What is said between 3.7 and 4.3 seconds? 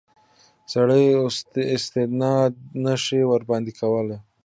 کولای.